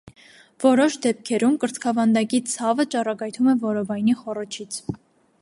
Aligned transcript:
Որոշ 0.61 0.95
դեպքերում 1.03 1.53
կրծքավանդակի 1.65 2.41
ցավը 2.55 2.87
ճառագայթում 2.97 3.53
է 3.55 3.57
որովայնի 3.69 4.19
խոռոչից։ 4.25 4.83